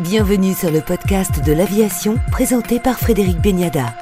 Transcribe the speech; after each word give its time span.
Bienvenue 0.00 0.54
sur 0.54 0.72
le 0.72 0.80
podcast 0.80 1.44
de 1.46 1.52
l'aviation 1.52 2.16
présenté 2.32 2.80
par 2.80 2.98
Frédéric 2.98 3.40
Beniada. 3.40 3.94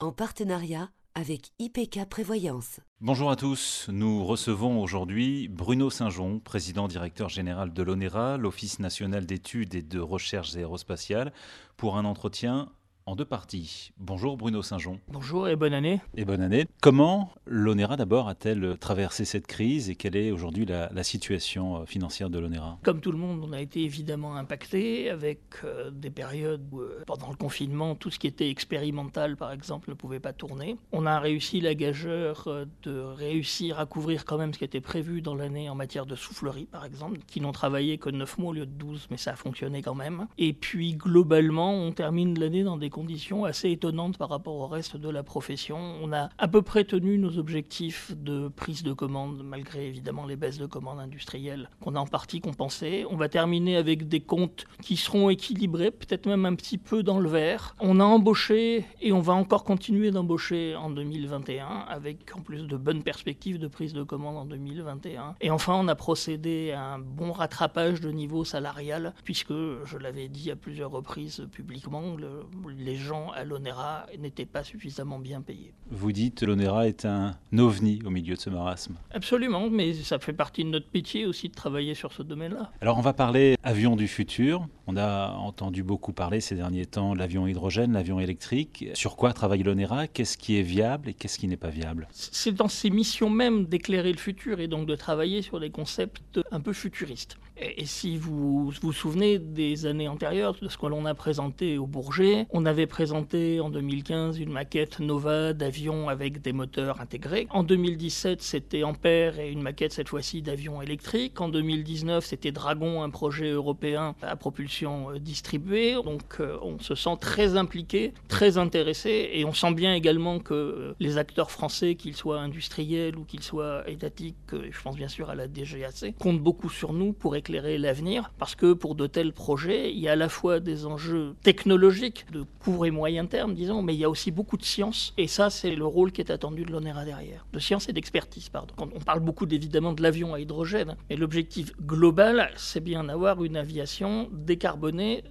En 0.00 0.10
partenariat 0.10 0.90
avec 1.14 1.52
IPK 1.60 2.08
Prévoyance. 2.10 2.80
Bonjour 3.00 3.30
à 3.30 3.36
tous, 3.36 3.86
nous 3.92 4.24
recevons 4.24 4.82
aujourd'hui 4.82 5.46
Bruno 5.46 5.88
Saint-Jean, 5.88 6.40
président 6.40 6.88
directeur 6.88 7.28
général 7.28 7.72
de 7.72 7.82
l'ONERA, 7.84 8.38
l'Office 8.38 8.80
national 8.80 9.24
d'études 9.24 9.76
et 9.76 9.82
de 9.82 10.00
recherche 10.00 10.56
aérospatiales, 10.56 11.32
pour 11.76 11.96
un 11.96 12.04
entretien 12.04 12.70
en 13.08 13.16
deux 13.16 13.24
parties. 13.24 13.92
Bonjour 13.98 14.36
Bruno 14.36 14.60
Saint-Jean. 14.60 14.98
Bonjour 15.08 15.48
et 15.48 15.56
bonne 15.56 15.72
année. 15.72 16.02
Et 16.14 16.26
bonne 16.26 16.42
année. 16.42 16.66
Comment 16.82 17.30
l'ONERA 17.46 17.96
d'abord 17.96 18.28
a-t-elle 18.28 18.76
traversé 18.76 19.24
cette 19.24 19.46
crise 19.46 19.88
et 19.88 19.96
quelle 19.96 20.14
est 20.14 20.30
aujourd'hui 20.30 20.66
la, 20.66 21.02
situation 21.02 21.76
euh, 21.76 21.84
financière 21.86 22.28
de 22.28 22.38
l'ONERA? 22.38 22.78
Comme 22.82 23.00
tout 23.00 23.10
le 23.10 23.16
monde, 23.16 23.42
on 23.42 23.54
a 23.54 23.62
été 23.62 23.80
évidemment 23.82 24.36
impacté 24.36 25.08
avec 25.08 25.40
euh, 25.64 25.90
des 25.90 26.10
périodes 26.10 26.68
où 26.70 26.80
euh, 26.80 27.02
pendant 27.06 27.30
le 27.30 27.36
confinement, 27.36 27.94
tout 27.94 28.10
ce 28.10 28.18
qui 28.18 28.26
était 28.26 28.50
expérimental 28.50 29.38
par 29.38 29.52
exemple 29.52 29.88
ne 29.88 29.94
pouvait 29.94 30.20
pas 30.20 30.34
tourner. 30.34 30.76
On 30.92 31.06
a 31.06 31.18
réussi 31.18 31.62
la 31.62 31.74
gageure 31.74 32.66
de 32.82 33.00
réussir 33.00 33.78
à 33.80 33.86
couvrir 33.86 34.26
quand 34.26 34.36
même 34.36 34.52
ce 34.52 34.58
qui 34.58 34.64
était 34.66 34.82
prévu 34.82 35.22
dans 35.22 35.34
l'année 35.34 35.70
en 35.70 35.74
matière 35.74 36.04
de 36.04 36.14
soufflerie 36.14 36.66
par 36.66 36.84
exemple, 36.84 37.20
qui 37.26 37.40
n'ont 37.40 37.52
travaillé 37.52 37.96
que 37.96 38.10
9 38.10 38.36
mois 38.36 38.50
au 38.50 38.54
lieu 38.54 38.66
de 38.66 38.72
12, 38.72 39.06
mais 39.10 39.16
ça 39.16 39.30
a 39.32 39.36
fonctionné 39.36 39.80
quand 39.80 39.94
même. 39.94 40.26
Et 40.36 40.52
puis 40.52 40.92
globalement, 40.92 41.72
on 41.72 41.92
termine 41.92 42.38
l'année 42.38 42.64
dans 42.64 42.76
des 42.76 42.90
conditions 42.98 43.44
assez 43.44 43.70
étonnantes 43.70 44.18
par 44.18 44.28
rapport 44.28 44.56
au 44.56 44.66
reste 44.66 44.96
de 44.96 45.08
la 45.08 45.22
profession. 45.22 45.78
On 46.02 46.12
a 46.12 46.30
à 46.36 46.48
peu 46.48 46.62
près 46.62 46.82
tenu 46.82 47.16
nos 47.16 47.38
objectifs 47.38 48.10
de 48.16 48.48
prise 48.48 48.82
de 48.82 48.92
commande, 48.92 49.40
malgré 49.44 49.86
évidemment 49.86 50.26
les 50.26 50.34
baisses 50.34 50.58
de 50.58 50.66
commandes 50.66 50.98
industrielles 50.98 51.70
qu'on 51.80 51.94
a 51.94 52.00
en 52.00 52.08
partie 52.08 52.40
compensées. 52.40 53.06
On 53.08 53.16
va 53.16 53.28
terminer 53.28 53.76
avec 53.76 54.08
des 54.08 54.18
comptes 54.18 54.64
qui 54.82 54.96
seront 54.96 55.30
équilibrés, 55.30 55.92
peut-être 55.92 56.26
même 56.26 56.44
un 56.44 56.56
petit 56.56 56.76
peu 56.76 57.04
dans 57.04 57.20
le 57.20 57.28
vert. 57.28 57.76
On 57.78 58.00
a 58.00 58.04
embauché 58.04 58.84
et 59.00 59.12
on 59.12 59.20
va 59.20 59.34
encore 59.34 59.62
continuer 59.62 60.10
d'embaucher 60.10 60.74
en 60.74 60.90
2021, 60.90 61.66
avec 61.88 62.34
en 62.34 62.40
plus 62.40 62.66
de 62.66 62.76
bonnes 62.76 63.04
perspectives 63.04 63.60
de 63.60 63.68
prise 63.68 63.92
de 63.92 64.02
commande 64.02 64.36
en 64.36 64.44
2021. 64.44 65.36
Et 65.40 65.52
enfin, 65.52 65.74
on 65.76 65.86
a 65.86 65.94
procédé 65.94 66.72
à 66.72 66.94
un 66.94 66.98
bon 66.98 67.30
rattrapage 67.30 68.00
de 68.00 68.10
niveau 68.10 68.44
salarial, 68.44 69.14
puisque, 69.22 69.52
je 69.84 69.98
l'avais 69.98 70.26
dit 70.26 70.50
à 70.50 70.56
plusieurs 70.56 70.90
reprises 70.90 71.46
publiquement, 71.52 72.16
le, 72.16 72.42
les 72.88 72.96
gens 72.96 73.30
à 73.32 73.44
l'ONERA 73.44 74.06
n'étaient 74.18 74.46
pas 74.46 74.64
suffisamment 74.64 75.18
bien 75.18 75.42
payés. 75.42 75.74
Vous 75.90 76.10
dites 76.10 76.40
que 76.40 76.46
l'ONERA 76.46 76.88
est 76.88 77.04
un 77.04 77.36
ovni 77.58 78.00
au 78.06 78.08
milieu 78.08 78.34
de 78.34 78.40
ce 78.40 78.48
marasme. 78.48 78.96
Absolument, 79.10 79.68
mais 79.68 79.92
ça 79.92 80.18
fait 80.18 80.32
partie 80.32 80.64
de 80.64 80.70
notre 80.70 80.86
métier 80.94 81.26
aussi 81.26 81.50
de 81.50 81.54
travailler 81.54 81.94
sur 81.94 82.14
ce 82.14 82.22
domaine-là. 82.22 82.72
Alors 82.80 82.96
on 82.96 83.02
va 83.02 83.12
parler 83.12 83.56
avion 83.62 83.94
du 83.94 84.08
futur. 84.08 84.66
On 84.90 84.96
a 84.96 85.32
entendu 85.32 85.82
beaucoup 85.82 86.14
parler 86.14 86.40
ces 86.40 86.54
derniers 86.54 86.86
temps 86.86 87.12
de 87.12 87.18
l'avion 87.18 87.46
hydrogène, 87.46 87.92
l'avion 87.92 88.20
électrique. 88.20 88.86
Sur 88.94 89.16
quoi 89.16 89.34
travaille 89.34 89.62
l'ONERA? 89.62 90.06
Qu'est-ce 90.06 90.38
qui 90.38 90.58
est 90.58 90.62
viable 90.62 91.10
et 91.10 91.12
qu'est-ce 91.12 91.38
qui 91.38 91.46
n'est 91.46 91.58
pas 91.58 91.68
viable? 91.68 92.08
C'est 92.10 92.52
dans 92.52 92.68
ses 92.68 92.88
missions 92.88 93.28
même 93.28 93.66
d'éclairer 93.66 94.10
le 94.10 94.18
futur 94.18 94.60
et 94.60 94.66
donc 94.66 94.86
de 94.86 94.96
travailler 94.96 95.42
sur 95.42 95.60
des 95.60 95.68
concepts 95.68 96.40
un 96.50 96.60
peu 96.60 96.72
futuristes. 96.72 97.36
Et 97.60 97.84
si 97.84 98.16
vous 98.16 98.70
vous 98.70 98.92
souvenez 98.92 99.38
des 99.38 99.84
années 99.84 100.08
antérieures, 100.08 100.54
de 100.54 100.68
ce 100.68 100.78
que 100.78 100.86
l'on 100.86 101.04
a 101.04 101.14
présenté 101.14 101.76
au 101.76 101.86
Bourget, 101.86 102.46
on 102.50 102.64
avait 102.64 102.86
présenté 102.86 103.60
en 103.60 103.68
2015 103.68 104.38
une 104.38 104.52
maquette 104.52 105.00
Nova 105.00 105.52
d'avion 105.52 106.08
avec 106.08 106.40
des 106.40 106.52
moteurs 106.52 107.00
intégrés. 107.00 107.46
En 107.50 107.64
2017, 107.64 108.40
c'était 108.40 108.84
Ampère 108.84 109.38
et 109.38 109.50
une 109.50 109.60
maquette 109.60 109.92
cette 109.92 110.08
fois-ci 110.08 110.40
d'avion 110.40 110.80
électrique. 110.80 111.40
En 111.40 111.48
2019, 111.48 112.24
c'était 112.24 112.52
Dragon, 112.52 113.02
un 113.02 113.10
projet 113.10 113.50
européen 113.50 114.14
à 114.22 114.36
propulsion 114.36 114.77
euh, 114.86 115.18
distribuée. 115.18 115.94
Donc 115.94 116.22
euh, 116.40 116.56
on 116.62 116.78
se 116.78 116.94
sent 116.94 117.16
très 117.20 117.56
impliqué, 117.56 118.12
très 118.28 118.58
intéressé 118.58 119.30
et 119.32 119.44
on 119.44 119.52
sent 119.52 119.74
bien 119.74 119.94
également 119.94 120.38
que 120.38 120.54
euh, 120.54 120.94
les 121.00 121.18
acteurs 121.18 121.50
français, 121.50 121.94
qu'ils 121.94 122.16
soient 122.16 122.40
industriels 122.40 123.16
ou 123.16 123.24
qu'ils 123.24 123.42
soient 123.42 123.88
étatiques, 123.88 124.36
je 124.52 124.82
pense 124.82 124.96
bien 124.96 125.08
sûr 125.08 125.30
à 125.30 125.34
la 125.34 125.46
DGAC, 125.48 126.14
comptent 126.18 126.40
beaucoup 126.40 126.70
sur 126.70 126.92
nous 126.92 127.12
pour 127.12 127.36
éclairer 127.36 127.78
l'avenir, 127.78 128.30
parce 128.38 128.54
que 128.54 128.72
pour 128.72 128.94
de 128.94 129.06
tels 129.06 129.32
projets, 129.32 129.92
il 129.92 129.98
y 129.98 130.08
a 130.08 130.12
à 130.12 130.16
la 130.16 130.28
fois 130.28 130.60
des 130.60 130.86
enjeux 130.86 131.34
technologiques 131.42 132.26
de 132.32 132.44
court 132.60 132.86
et 132.86 132.90
moyen 132.90 133.26
terme, 133.26 133.54
disons, 133.54 133.82
mais 133.82 133.94
il 133.94 133.98
y 134.00 134.04
a 134.04 134.10
aussi 134.10 134.30
beaucoup 134.30 134.56
de 134.56 134.64
science, 134.64 135.14
et 135.16 135.26
ça, 135.26 135.50
c'est 135.50 135.74
le 135.74 135.86
rôle 135.86 136.12
qui 136.12 136.20
est 136.20 136.30
attendu 136.30 136.64
de 136.64 136.72
l'ONERA 136.72 137.04
derrière, 137.04 137.46
de 137.52 137.58
science 137.58 137.88
et 137.88 137.92
d'expertise, 137.92 138.48
pardon. 138.48 138.74
On 138.78 139.00
parle 139.00 139.20
beaucoup 139.20 139.46
évidemment 139.46 139.92
de 139.92 140.02
l'avion 140.02 140.34
à 140.34 140.40
hydrogène, 140.40 140.96
mais 141.10 141.16
l'objectif 141.16 141.72
global, 141.80 142.50
c'est 142.56 142.80
bien 142.82 143.04
d'avoir 143.04 143.42
une 143.44 143.56
aviation 143.56 144.28
décarbonée 144.32 144.67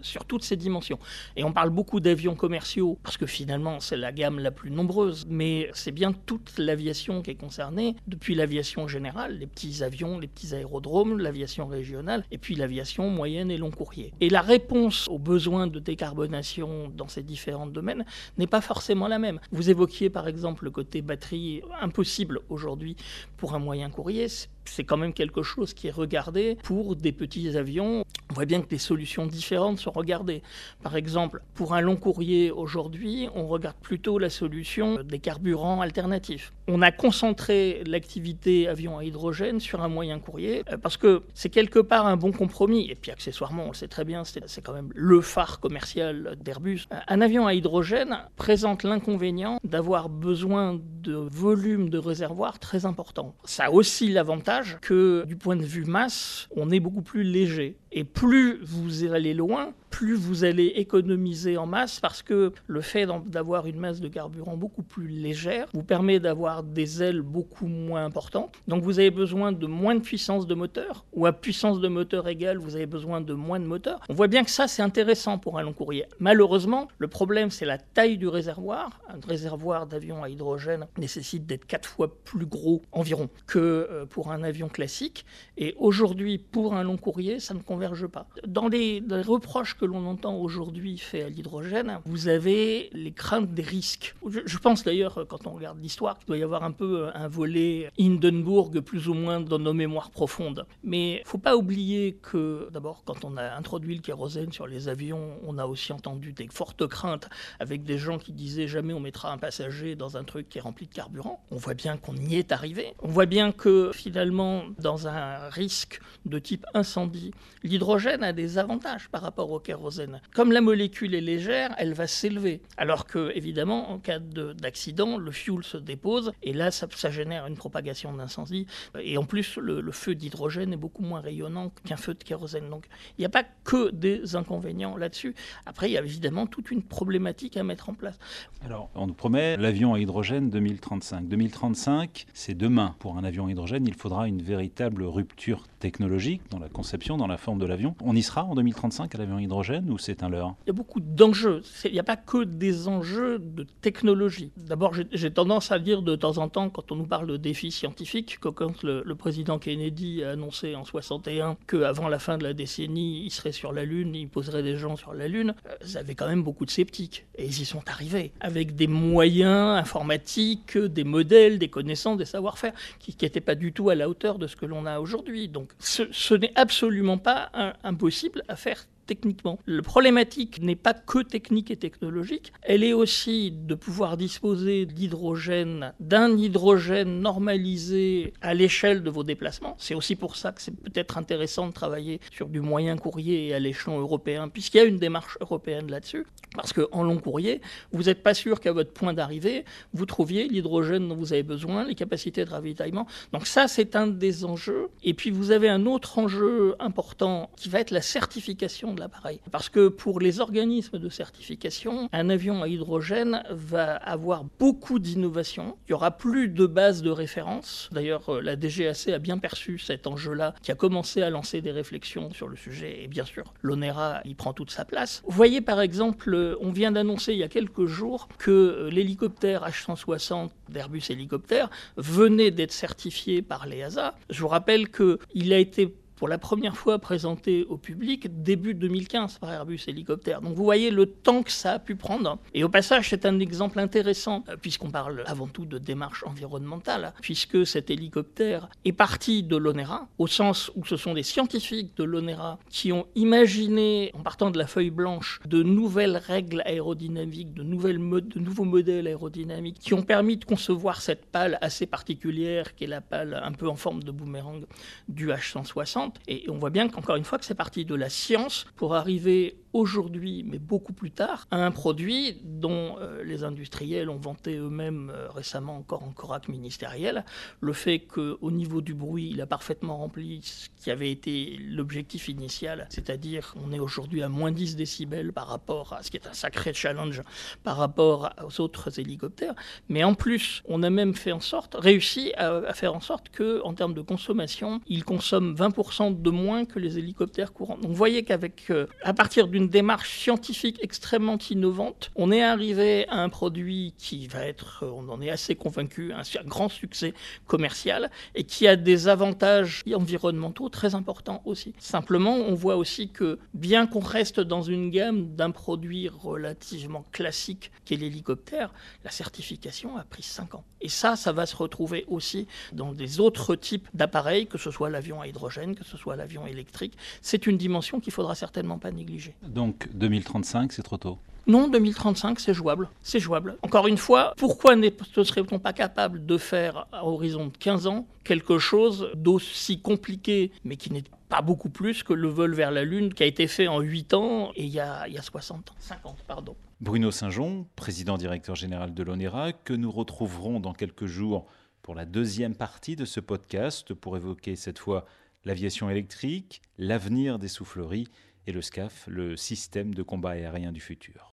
sur 0.02 0.26
toutes 0.26 0.44
ses 0.44 0.56
dimensions. 0.56 1.00
Et 1.36 1.44
on 1.44 1.52
parle 1.52 1.70
beaucoup 1.70 2.00
d'avions 2.00 2.36
commerciaux, 2.36 2.98
parce 3.04 3.18
que 3.18 3.26
finalement, 3.26 3.80
c'est 3.80 3.98
la 3.98 4.12
gamme 4.12 4.40
la 4.40 4.52
plus 4.52 4.72
nombreuse, 4.72 5.26
mais 5.30 5.70
c'est 5.74 5.92
bien 5.92 6.14
toute 6.14 6.58
l'aviation 6.58 7.22
qui 7.22 7.32
est 7.32 7.36
concernée, 7.36 7.96
depuis 8.08 8.36
l'aviation 8.36 8.88
générale, 8.88 9.38
les 9.38 9.48
petits 9.48 9.84
avions, 9.84 10.20
les 10.20 10.28
petits 10.28 10.54
aérodromes, 10.56 11.18
l'aviation 11.18 11.68
régionale, 11.68 12.24
et 12.32 12.38
puis 12.38 12.56
l'aviation 12.56 13.10
moyenne 13.10 13.52
et 13.52 13.58
long 13.58 13.72
courrier. 13.72 14.14
Et 14.22 14.30
la 14.30 14.42
réponse 14.42 15.08
aux 15.10 15.20
besoins 15.20 15.68
de 15.68 15.80
décarbonation 15.80 16.92
dans 16.96 17.08
ces 17.08 17.24
différents 17.24 17.68
domaines 17.68 18.06
n'est 18.38 18.48
pas 18.48 18.62
forcément 18.62 19.08
la 19.08 19.20
même. 19.20 19.40
Vous 19.52 19.70
évoquiez 19.70 20.10
par 20.10 20.28
exemple 20.28 20.66
le 20.66 20.72
côté 20.72 21.02
batterie 21.02 21.62
impossible 21.82 22.40
aujourd'hui 22.50 22.96
pour 23.38 23.54
un 23.54 23.60
moyen 23.60 23.90
courrier 23.90 24.28
c'est 24.70 24.84
quand 24.84 24.98
même 24.98 25.14
quelque 25.14 25.44
chose 25.44 25.74
qui 25.74 25.88
est 25.88 25.92
regardé 25.92 26.58
pour 26.64 26.96
des 26.96 27.12
petits 27.12 27.56
avions. 27.58 28.04
Voit 28.38 28.46
bien 28.46 28.62
que 28.62 28.68
des 28.68 28.78
solutions 28.78 29.26
différentes 29.26 29.80
sont 29.80 29.90
regardées. 29.90 30.44
Par 30.84 30.96
exemple, 30.96 31.42
pour 31.56 31.74
un 31.74 31.82
long 31.82 31.96
courrier 31.96 32.52
aujourd'hui, 32.52 33.28
on 33.34 33.48
regarde 33.48 33.78
plutôt 33.82 34.20
la 34.20 34.30
solution 34.30 35.02
des 35.02 35.18
carburants 35.18 35.82
alternatifs. 35.82 36.54
On 36.68 36.84
a 36.84 36.92
concentré 36.92 37.82
l'activité 37.88 38.68
avion 38.68 39.00
à 39.00 39.04
hydrogène 39.04 39.60
sur 39.60 39.82
un 39.82 39.88
moyen 39.88 40.20
courrier 40.20 40.64
euh, 40.72 40.78
parce 40.78 40.98
que 40.98 41.24
c'est 41.34 41.50
quelque 41.50 41.80
part 41.80 42.06
un 42.06 42.16
bon 42.16 42.32
compromis. 42.32 42.88
Et 42.92 42.94
puis 42.94 43.10
accessoirement, 43.10 43.64
on 43.64 43.70
le 43.70 43.74
sait 43.74 43.88
très 43.88 44.06
bien, 44.06 44.22
c'est 44.24 44.62
quand 44.62 44.74
même 44.74 44.92
le 44.94 45.22
phare 45.22 45.60
commercial 45.60 46.38
d'Airbus. 46.40 46.82
Un 47.08 47.22
avion 47.22 47.48
à 47.48 47.56
hydrogène 47.56 48.20
présente 48.36 48.84
l'inconvénient 48.84 49.58
d'avoir 49.64 50.10
besoin 50.10 50.80
de 51.02 51.16
volume 51.16 51.90
de 51.90 51.98
réservoir 51.98 52.60
très 52.60 52.86
important. 52.86 53.34
Ça 53.46 53.66
a 53.66 53.72
aussi 53.72 54.10
l'avantage 54.10 54.78
que 54.82 55.24
du 55.26 55.38
point 55.38 55.56
de 55.56 55.66
vue 55.66 55.86
masse, 55.86 56.48
on 56.56 56.70
est 56.70 56.80
beaucoup 56.80 57.02
plus 57.02 57.24
léger. 57.24 57.78
Et 57.94 58.04
plus 58.04 58.27
vous 58.64 59.04
allez 59.14 59.34
loin, 59.34 59.74
plus 59.98 60.14
vous 60.14 60.44
allez 60.44 60.68
économiser 60.76 61.58
en 61.58 61.66
masse 61.66 62.00
parce 62.00 62.22
que 62.22 62.54
le 62.68 62.82
fait 62.82 63.08
d'avoir 63.26 63.66
une 63.66 63.80
masse 63.80 64.00
de 64.00 64.08
carburant 64.08 64.56
beaucoup 64.56 64.84
plus 64.84 65.08
légère 65.08 65.66
vous 65.74 65.82
permet 65.82 66.20
d'avoir 66.20 66.62
des 66.62 67.02
ailes 67.02 67.24
beaucoup 67.24 67.66
moins 67.66 68.06
importantes. 68.06 68.54
Donc 68.68 68.84
vous 68.84 69.00
avez 69.00 69.10
besoin 69.10 69.52
de 69.52 69.66
moins 69.66 69.96
de 69.96 70.02
puissance 70.02 70.46
de 70.46 70.54
moteur 70.54 71.04
ou 71.14 71.26
à 71.26 71.34
puissance 71.34 71.82
de 71.82 71.88
moteur 71.88 72.28
égale, 72.28 72.60
vous 72.60 72.76
avez 72.76 72.86
besoin 72.86 73.22
de 73.22 73.34
moins 73.34 73.60
de 73.60 73.66
moteur. 73.66 74.00
On 74.08 74.14
voit 74.14 74.28
bien 74.28 74.44
que 74.44 74.52
ça 74.52 74.68
c'est 74.68 74.84
intéressant 74.84 75.40
pour 75.40 75.58
un 75.58 75.64
long 75.64 75.74
courrier. 75.74 76.06
Malheureusement, 76.20 76.90
le 77.00 77.08
problème 77.08 77.50
c'est 77.50 77.66
la 77.66 77.80
taille 77.80 78.20
du 78.20 78.28
réservoir. 78.28 79.00
Un 79.10 79.28
réservoir 79.28 79.88
d'avion 79.88 80.22
à 80.22 80.30
hydrogène 80.30 80.86
nécessite 81.00 81.48
d'être 81.48 81.66
quatre 81.66 81.90
fois 81.90 82.16
plus 82.24 82.46
gros 82.46 82.84
environ 82.92 83.30
que 83.48 83.58
euh, 83.58 84.06
pour 84.06 84.32
un 84.32 84.44
avion 84.44 84.70
classique. 84.70 85.26
Et 85.58 85.74
aujourd'hui, 85.80 86.38
pour 86.38 86.76
un 86.76 86.84
long 86.84 86.98
courrier, 86.98 87.40
ça 87.40 87.56
ne 87.56 87.62
converge 87.62 88.06
pas. 88.06 88.28
Dans 88.46 88.68
les, 88.68 89.02
dans 89.02 89.16
les 89.18 89.24
reproches 89.24 89.74
que 89.74 89.87
l'on 89.88 90.06
entend 90.06 90.36
aujourd'hui 90.36 90.98
fait 90.98 91.24
à 91.24 91.30
l'hydrogène, 91.30 92.00
vous 92.06 92.28
avez 92.28 92.90
les 92.94 93.12
craintes 93.12 93.54
des 93.54 93.64
risques. 93.64 94.16
Je, 94.46 94.58
pense 94.58 94.84
d'ailleurs, 94.84 95.26
quand 95.28 95.48
on 95.48 95.52
regarde 95.52 95.80
l'histoire, 95.82 96.18
qu'il 96.18 96.28
doit 96.28 96.38
y 96.38 96.44
avoir 96.44 96.64
un 96.64 96.72
peu 96.72 97.08
euh, 97.08 97.12
un 97.14 97.28
volet 97.28 97.90
Hindenburg 98.00 98.82
plus 98.82 99.08
ou 99.08 99.14
moins 99.14 99.40
dans 99.40 99.60
nos 99.60 99.74
mémoires 99.74 100.12
profondes. 100.12 100.66
Mais 100.84 101.22
il 101.26 101.28
faut 101.28 101.38
pas 101.38 101.56
oublier 101.56 102.20
que, 102.22 102.70
d'abord, 102.72 103.04
quand 103.06 103.26
on 103.26 103.38
a 103.38 103.56
introduit 103.56 103.96
le 103.96 104.02
kérosène 104.02 104.52
sur 104.52 104.68
les 104.68 104.90
avions, 104.90 105.38
on 105.46 105.58
a 105.58 105.66
aussi 105.66 105.94
entendu 105.94 106.34
des 106.34 106.48
fortes 106.52 106.86
craintes 106.88 107.30
avec 107.60 107.84
des 107.84 107.98
gens 107.98 108.18
qui 108.18 108.34
disaient 108.34 108.68
jamais 108.68 108.94
on 108.94 109.00
mettra 109.00 109.32
un 109.32 109.38
passager 109.38 109.96
dans 109.96 110.18
un 110.18 110.24
truc 110.24 110.50
qui 110.50 110.58
est 110.58 110.62
rempli 110.62 110.88
de 110.88 110.94
carburant. 110.94 111.42
On 111.52 111.58
voit 111.58 111.74
bien 111.74 111.98
qu'on 111.98 112.16
y 112.16 112.36
est 112.36 112.52
arrivé. 112.52 112.94
On 113.02 113.08
voit 113.08 113.26
bien 113.26 113.52
que 113.52 113.92
finalement, 113.94 114.64
dans 114.80 115.08
un 115.08 115.50
risque 115.50 116.02
de 116.26 116.40
type 116.40 116.66
incendie, 116.74 117.32
l'hydrogène 117.64 118.24
a 118.24 118.34
des 118.34 118.58
avantages 118.58 119.10
par 119.10 119.22
rapport 119.22 119.52
au 119.52 119.60
kérosène 119.60 119.77
kérosène. 119.78 120.22
Comme 120.34 120.52
la 120.52 120.62
molécule 120.62 121.14
est 121.14 121.22
légère, 121.22 121.74
elle 121.78 121.94
va 121.94 122.08
s'élever. 122.08 122.62
Alors 122.78 123.06
que, 123.06 123.32
évidemment, 123.36 123.92
en 123.92 124.00
cas 124.00 124.20
d'accident, 124.20 125.18
le 125.18 125.32
fuel 125.32 125.64
se 125.64 125.78
dépose 125.78 126.32
et 126.42 126.54
là, 126.54 126.72
ça, 126.72 126.88
génère 127.10 127.48
une 127.48 127.56
propagation 127.56 128.14
d'incendie. 128.14 128.66
Et 129.00 129.18
en 129.18 129.24
plus, 129.24 129.58
le, 129.58 129.82
le 129.82 129.92
feu 129.92 130.16
d'hydrogène 130.16 130.74
est 130.74 130.78
beaucoup 130.78 131.04
moins 131.04 131.22
rayonnant 131.22 131.72
qu'un 131.86 131.96
feu 131.96 132.14
de 132.14 132.24
kérosène. 132.24 132.70
Donc, 132.70 132.88
il 133.18 133.22
n'y 133.22 133.26
a 133.26 133.30
pas 133.30 133.44
que 133.64 133.92
des 133.92 134.36
inconvénients 134.36 134.98
là-dessus. 134.98 135.36
Après, 135.66 135.90
il 135.90 135.94
y 135.94 135.98
a 135.98 136.02
évidemment 136.02 136.48
toute 136.48 136.72
une 136.72 136.84
problématique 136.84 137.56
à 137.58 137.64
mettre 137.64 137.90
en 137.90 137.94
place. 137.94 138.18
Alors, 138.66 138.90
on 138.96 139.08
nous 139.08 139.14
promet 139.14 139.58
l'avion 139.58 139.94
à 139.94 140.00
hydrogène 140.00 140.50
2035. 140.50 141.28
2035, 141.28 142.26
c'est 142.34 142.56
demain. 142.56 142.96
Pour 143.00 143.18
un 143.18 143.24
avion 143.24 143.48
à 143.48 143.52
hydrogène, 143.52 143.86
il 143.88 143.94
faudra 143.94 144.28
une 144.28 144.42
véritable 144.42 145.04
rupture 145.04 145.64
technologique 145.80 146.42
dans 146.50 146.60
la 146.60 146.70
conception, 146.70 147.18
dans 147.18 147.28
la 147.28 147.38
forme 147.38 147.60
de 147.60 147.66
l'avion. 147.66 147.96
On 148.04 148.16
y 148.16 148.24
sera 148.24 148.44
en 148.44 148.56
2035 148.56 149.14
à 149.14 149.18
l'avion 149.18 149.38
à 149.38 149.42
hydrogène? 149.42 149.57
Ou 149.90 149.98
c'est 149.98 150.24
un 150.24 150.30
leurre? 150.30 150.56
Il 150.66 150.68
y 150.68 150.72
a 150.72 150.74
beaucoup 150.74 151.00
d'enjeux. 151.00 151.62
Il 151.86 151.92
n'y 151.92 152.00
a 152.00 152.04
pas 152.04 152.16
que 152.16 152.44
des 152.44 152.88
enjeux 152.88 153.40
de 153.40 153.66
technologie. 153.82 154.52
D'abord, 154.58 154.94
j'ai 155.12 155.32
tendance 155.32 155.72
à 155.72 155.80
dire 155.80 156.02
de 156.02 156.16
temps 156.16 156.38
en 156.38 156.50
temps, 156.50 156.70
quand 156.70 156.92
on 156.92 156.96
nous 156.96 157.06
parle 157.06 157.28
de 157.28 157.38
défis 157.38 157.72
scientifiques, 157.72 158.40
que 158.40 158.50
quand 158.50 158.84
le, 158.84 159.04
président 159.16 159.58
Kennedy 159.58 160.24
a 160.24 160.32
annoncé 160.32 160.76
en 160.76 160.86
61 160.86 161.58
qu'avant 161.68 162.08
la 162.08 162.20
fin 162.20 162.38
de 162.38 162.44
la 162.44 162.54
décennie, 162.54 163.24
il 163.26 163.32
serait 163.32 163.52
sur 163.52 163.74
la 163.74 163.84
Lune, 163.84 164.14
il 164.16 164.28
poserait 164.28 164.62
des 164.62 164.78
gens 164.78 164.96
sur 164.96 165.14
la 165.14 165.28
Lune, 165.28 165.56
euh, 165.66 165.76
ça 165.82 166.00
avait 166.00 166.14
quand 166.14 166.28
même 166.28 166.44
beaucoup 166.44 166.66
de 166.66 166.72
sceptiques. 166.72 167.26
Et 167.36 167.46
ils 167.46 167.62
y 167.62 167.66
sont 167.66 167.82
arrivés, 167.88 168.32
avec 168.40 168.76
des 168.76 168.88
moyens 168.88 169.78
informatiques, 169.78 170.78
des 170.78 171.04
modèles, 171.04 171.58
des 171.58 171.70
connaissances, 171.70 172.18
des 172.18 172.26
savoir-faire, 172.26 172.74
qui 173.00 173.16
n'étaient 173.22 173.42
pas 173.42 173.56
du 173.56 173.74
tout 173.74 173.90
à 173.90 173.96
la 173.96 174.08
hauteur 174.08 174.38
de 174.38 174.46
ce 174.48 174.56
que 174.56 174.66
l'on 174.66 174.86
a 174.86 175.00
aujourd'hui. 175.00 175.48
Donc 175.48 175.72
ce, 175.80 176.34
n'est 176.36 176.54
absolument 176.56 177.18
pas 177.18 177.50
impossible 177.84 178.44
à 178.48 178.56
faire 178.56 178.86
techniquement. 179.08 179.58
Le 179.66 179.82
problématique 179.82 180.62
n'est 180.62 180.76
pas 180.76 180.94
que 180.94 181.24
technique 181.24 181.72
et 181.72 181.78
technologique, 181.78 182.54
elle 182.62 182.84
est 182.84 182.94
aussi 182.94 183.52
de 183.52 183.74
pouvoir 183.74 184.18
disposer 184.18 184.86
d'hydrogène, 184.86 185.94
d'un 186.00 186.38
hydrogène 186.38 187.22
normalisé 187.22 188.34
à 188.42 188.54
l'échelle 188.54 189.02
de 189.02 189.10
vos 189.10 189.24
déplacements. 189.24 189.76
C'est 189.80 189.96
aussi 189.96 190.16
pour 190.16 190.36
ça 190.36 190.52
que 190.52 190.62
c'est 190.62 190.76
peut-être 190.76 191.18
intéressant 191.18 191.68
de 191.68 191.74
travailler 191.74 192.20
sur 192.32 192.48
du 192.48 192.62
moyen 192.62 192.98
courrier 192.98 193.54
à 193.54 193.60
l'échelon 193.60 194.00
européen, 194.00 194.50
puisqu'il 194.50 194.78
y 194.78 194.82
a 194.82 194.84
une 194.84 195.00
démarche 195.00 195.38
européenne 195.42 195.90
là-dessus. 195.90 196.26
Parce 196.56 196.74
qu'en 196.74 197.04
long 197.04 197.18
courrier, 197.18 197.62
vous 197.92 198.04
n'êtes 198.04 198.24
pas 198.24 198.34
sûr 198.34 198.60
qu'à 198.60 198.72
votre 198.72 198.92
point 198.92 199.14
d'arrivée, 199.14 199.66
vous 199.94 200.06
trouviez 200.06 200.48
l'hydrogène 200.48 201.08
dont 201.08 201.16
vous 201.16 201.34
avez 201.34 201.44
besoin, 201.44 201.84
les 201.84 201.96
capacités 201.96 202.44
de 202.46 202.50
ravitaillement. 202.50 203.08
Donc 203.32 203.48
ça, 203.48 203.68
c'est 203.68 203.96
un 203.96 204.08
des 204.08 204.46
enjeux. 204.46 204.90
Et 205.04 205.14
puis 205.14 205.30
vous 205.30 205.52
avez 205.52 205.70
un 205.70 205.86
autre 205.86 206.18
enjeu 206.20 206.76
important 206.80 207.50
qui 207.58 207.70
va 207.70 207.80
être 207.80 207.92
la 207.92 208.02
certification 208.02 208.94
l'appareil. 209.00 209.40
Parce 209.52 209.70
que 209.70 209.88
pour 209.88 210.20
les 210.20 210.40
organismes 210.40 211.00
de 211.00 211.10
certification, 211.10 212.10
un 212.12 212.30
avion 212.30 212.64
à 212.64 212.68
hydrogène 212.68 213.44
va 213.50 213.96
avoir 213.96 214.44
beaucoup 214.60 215.00
d'innovations. 215.00 215.78
Il 215.88 215.92
y 215.92 215.94
aura 215.94 216.12
plus 216.12 216.50
de 216.50 216.66
bases 216.66 217.02
de 217.02 217.10
référence. 217.10 217.90
D'ailleurs, 217.92 218.30
euh, 218.30 218.42
la 218.42 218.56
DGAC 218.56 219.08
a 219.10 219.20
bien 219.20 219.38
perçu 219.38 219.80
cet 219.80 220.08
enjeu-là, 220.08 220.54
qui 220.62 220.72
a 220.72 220.76
commencé 220.76 221.22
à 221.22 221.30
lancer 221.30 221.62
des 221.62 221.72
réflexions 221.72 222.32
sur 222.32 222.48
le 222.48 222.56
sujet. 222.56 223.04
Et 223.04 223.08
bien 223.08 223.26
sûr, 223.26 223.54
l'ONERA 223.62 224.22
y 224.26 224.36
prend 224.36 224.54
toute 224.54 224.72
sa 224.72 224.86
place. 224.86 225.22
Vous 225.26 225.36
voyez, 225.36 225.62
par 225.62 225.82
exemple, 225.82 226.34
euh, 226.34 226.56
on 226.62 226.72
vient 226.72 226.92
d'annoncer 226.92 227.34
il 227.34 227.40
y 227.40 227.44
a 227.44 227.48
quelques 227.48 227.86
jours 227.86 228.28
que 228.38 228.52
euh, 228.52 228.90
l'hélicoptère 228.90 229.68
H160 229.68 230.50
d'Airbus 230.70 231.04
Hélicoptère 231.10 231.70
venait 231.98 232.52
d'être 232.52 232.72
certifié 232.72 233.42
par 233.42 233.68
l'EASA. 233.68 234.16
Je 234.30 234.42
vous 234.42 234.48
rappelle 234.48 234.90
qu'il 234.90 235.54
a 235.54 235.58
été 235.58 235.94
pour 236.18 236.28
la 236.28 236.38
première 236.40 236.76
fois 236.76 237.00
présenté 237.00 237.66
au 237.70 237.78
public 237.78 238.42
début 238.42 238.74
2015 238.74 239.38
par 239.38 239.54
Airbus 239.54 239.80
Hélicoptère. 239.88 240.42
Donc 240.42 240.56
vous 240.56 240.64
voyez 240.64 240.90
le 240.90 241.06
temps 241.06 241.44
que 241.44 241.52
ça 241.52 241.74
a 241.74 241.80
pu 241.80 241.96
prendre. 241.96 242.40
Et 242.54 242.64
au 242.64 242.70
passage, 242.70 243.10
c'est 243.10 243.26
un 243.26 243.40
exemple 243.40 243.80
intéressant, 243.80 244.44
euh, 244.50 244.58
puisqu'on 244.58 244.90
parle 244.90 245.24
avant 245.28 245.48
tout 245.48 245.66
de 245.66 245.78
démarche 245.78 246.24
environnementale, 246.26 247.14
puisque 247.22 247.66
cet 247.66 247.92
hélicoptère 247.92 248.68
est 248.84 248.94
parti 248.94 249.44
de 249.44 249.56
l'ONERA, 249.56 250.08
au 250.18 250.28
sens 250.28 250.72
où 250.76 250.86
ce 250.86 250.98
sont 250.98 251.14
des 251.14 251.24
scientifiques 251.24 251.96
de 251.98 252.04
l'ONERA 252.04 252.58
qui 252.70 252.92
ont 252.92 253.06
imaginé, 253.16 254.12
en 254.16 254.24
partant 254.24 254.50
de 254.50 254.58
la 254.58 254.66
feuille 254.66 254.90
blanche, 254.90 255.40
de 255.46 255.62
nouvelles 255.62 256.18
règles 256.18 256.64
aérodynamiques, 256.66 257.54
de, 257.54 257.62
de 257.62 258.40
nouveaux 258.40 258.66
modèles 258.66 259.08
aérodynamiques, 259.08 259.80
qui 259.80 259.94
ont 259.94 260.04
permis 260.04 260.38
de 260.38 260.46
concevoir 260.46 261.02
cette 261.02 261.28
pale 261.28 261.60
assez 261.62 261.86
particulière, 261.86 262.74
qui 262.76 262.86
est 262.86 262.88
la 262.88 263.02
pale 263.02 263.40
un 263.44 263.52
peu 263.52 263.70
en 263.70 263.76
forme 263.76 264.02
de 264.02 264.12
boomerang 264.12 264.66
du 265.08 265.28
H160 265.28 266.07
et 266.28 266.46
on 266.50 266.58
voit 266.58 266.70
bien 266.70 266.88
qu'encore 266.88 267.16
une 267.16 267.24
fois 267.24 267.38
que 267.38 267.46
c'est 267.46 267.56
parti 267.56 267.86
de 267.86 267.96
la 267.96 268.10
science 268.10 268.66
pour 268.76 268.96
arriver 268.96 269.56
aujourd'hui, 269.78 270.44
mais 270.48 270.60
beaucoup 270.60 270.94
plus 270.94 271.12
tard, 271.12 271.48
à 271.52 271.64
un 271.66 271.72
produit 271.72 272.42
dont 272.44 272.98
euh, 273.00 273.24
les 273.24 273.44
industriels 273.44 274.10
ont 274.10 274.18
vanté 274.18 274.56
eux-mêmes 274.56 275.12
euh, 275.14 275.30
récemment 275.30 275.78
encore 275.78 276.04
en 276.04 276.12
corac 276.12 276.48
ministériel, 276.48 277.26
le 277.62 277.74
fait 277.74 278.00
qu'au 278.00 278.52
niveau 278.52 278.82
du 278.82 278.94
bruit, 278.94 279.30
il 279.32 279.42
a 279.42 279.46
parfaitement 279.46 279.98
rempli 279.98 280.42
ce 280.44 280.70
qui 280.82 280.92
avait 280.92 281.12
été 281.12 281.58
l'objectif 281.70 282.28
initial, 282.28 282.88
c'est-à-dire 282.90 283.54
on 283.64 283.72
est 283.72 283.80
aujourd'hui 283.80 284.24
à 284.24 284.30
moins 284.30 284.52
10 284.52 284.76
décibels 284.76 285.32
par 285.32 285.48
rapport 285.48 285.94
à 285.94 286.04
ce 286.04 286.12
qui 286.12 286.18
est 286.18 286.28
un 286.28 286.34
sacré 286.34 286.74
challenge 286.74 287.22
par 287.64 287.78
rapport 287.78 288.30
aux 288.44 288.62
autres 288.62 289.00
hélicoptères, 289.00 289.56
mais 289.90 290.04
en 290.04 290.14
plus, 290.14 290.64
on 290.66 290.84
a 290.84 290.90
même 290.90 291.14
fait 291.14 291.32
en 291.32 291.40
sorte, 291.40 291.76
réussi 291.78 292.34
à, 292.38 292.74
faire 292.74 292.96
en 292.96 293.00
sorte 293.00 293.30
que, 293.30 293.62
en 293.64 293.74
termes 293.74 293.94
de 293.94 294.02
consommation, 294.02 294.82
il 294.88 295.04
consomme 295.04 295.56
20% 295.56 296.22
de 296.22 296.30
moins 296.30 296.66
que 296.66 296.80
les 296.80 296.98
hélicoptères 296.98 297.54
courants. 297.54 297.78
Donc 297.78 297.92
vous 297.92 297.96
voyez 297.96 298.24
qu'avec, 298.24 298.66
euh, 298.70 298.88
à 299.04 299.14
partir 299.14 299.48
d'une 299.48 299.67
démarche 299.70 300.18
scientifique 300.18 300.80
extrêmement 300.82 301.38
innovante, 301.50 302.12
on 302.16 302.32
est 302.32 302.44
arrivé 302.44 303.08
à 303.10 303.22
un 303.22 303.30
produit 303.30 303.94
qui 303.98 304.28
va 304.28 304.46
être, 304.46 304.84
on 304.84 305.10
en 305.10 305.22
est 305.22 305.30
assez 305.30 305.56
convaincu, 305.56 306.14
un, 306.14 306.24
grand 306.46 306.70
succès 306.70 307.14
commercial 307.46 308.10
et 308.36 308.44
qui 308.44 308.68
a 308.68 308.76
des 308.76 309.08
avantages 309.08 309.84
environnementaux 309.94 310.70
très 310.70 310.96
importants 310.96 311.42
aussi. 311.46 311.74
Simplement, 311.80 312.36
on 312.36 312.54
voit 312.54 312.78
aussi 312.78 313.10
que 313.10 313.40
bien 313.54 313.88
qu'on 313.88 314.00
reste 314.00 314.40
dans 314.40 314.62
une 314.62 314.90
gamme 314.90 315.36
d'un 315.36 315.52
produit 315.52 316.10
relativement 316.10 317.06
classique 317.12 317.72
qu'est 317.86 317.96
l'hélicoptère, 317.96 318.74
la 319.04 319.12
certification 319.12 319.98
a 319.98 320.04
pris 320.04 320.24
5 320.24 320.56
ans. 320.56 320.64
Et 320.82 320.90
ça, 320.90 321.16
ça 321.16 321.32
va 321.32 321.46
se 321.46 321.56
retrouver 321.56 322.06
aussi 322.08 322.48
dans 322.74 322.94
des 322.94 323.20
autres 323.20 323.56
types 323.56 323.88
d'appareils, 323.94 324.48
que 324.48 324.58
ce 324.58 324.72
soit 324.72 324.90
l'avion 324.90 325.22
à 325.22 325.28
hydrogène, 325.28 325.76
que 325.76 325.84
ce 325.84 325.98
soit 325.98 326.16
l'avion 326.16 326.46
électrique. 326.46 326.94
C'est 327.22 327.48
une 327.48 327.58
dimension 327.58 328.00
qu'il 328.00 328.14
faudra 328.14 328.36
certainement 328.36 328.78
pas 328.78 328.92
négliger. 328.92 329.36
Donc 329.58 329.90
2035, 329.96 330.72
c'est 330.72 330.84
trop 330.84 330.98
tôt 330.98 331.18
non, 331.48 331.70
2035, 331.70 332.42
c'est 332.42 332.54
jouable. 332.54 332.90
C'est 333.02 333.22
jouable. 333.22 333.58
Encore 333.62 333.88
une 333.88 333.98
fois, 333.98 334.34
pourquoi 334.36 334.76
ne 334.76 334.90
serait-on 335.24 335.60
pas 335.60 335.72
capable 335.72 336.26
de 336.26 336.38
faire 336.38 336.88
à 336.92 337.06
horizon 337.06 337.48
de 337.48 337.58
15 337.58 337.88
ans 337.88 338.06
quelque 338.26 338.60
chose 338.60 339.10
d'aussi 339.16 339.82
compliqué, 339.82 340.52
mais 340.66 340.76
qui 340.76 340.92
n'est 340.92 341.06
pas 341.30 341.42
beaucoup 341.42 341.70
plus 341.70 342.04
que 342.04 342.12
le 342.12 342.28
vol 342.28 342.54
vers 342.54 342.70
la 342.70 342.84
Lune 342.84 343.14
qui 343.14 343.24
a 343.24 343.26
été 343.26 343.48
fait 343.48 343.70
en 343.70 343.80
8 343.80 344.14
ans 344.14 344.52
et 344.56 344.66
il 344.66 344.70
y 344.70 344.82
a, 344.82 345.08
il 345.08 345.14
y 345.14 345.18
a 345.18 345.22
60 345.22 345.72
ans, 345.72 345.76
50, 345.80 346.18
pardon. 346.28 346.56
Bruno 346.82 347.12
Saint-Jean, 347.12 347.66
président 347.78 348.18
directeur 348.18 348.56
général 348.56 348.94
de 348.94 349.04
l'ONERA, 349.04 349.54
que 349.54 349.74
nous 349.74 349.90
retrouverons 349.90 350.60
dans 350.60 350.74
quelques 350.74 351.06
jours 351.06 351.46
pour 351.82 351.96
la 351.96 352.04
deuxième 352.04 352.56
partie 352.56 352.98
de 352.98 353.06
ce 353.06 353.22
podcast 353.22 353.94
pour 353.94 354.18
évoquer 354.18 354.58
cette 354.58 354.80
fois 354.80 355.06
l'aviation 355.46 355.90
électrique, 355.90 356.62
l'avenir 356.78 357.40
des 357.40 357.48
souffleries 357.48 358.10
et 358.48 358.54
le 358.54 358.62
SCAF, 358.62 359.06
le 359.08 359.36
système 359.36 359.94
de 359.94 360.02
combat 360.02 360.32
aérien 360.32 360.72
du 360.72 360.80
futur. 360.80 361.26